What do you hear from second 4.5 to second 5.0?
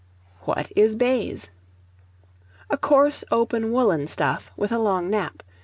with a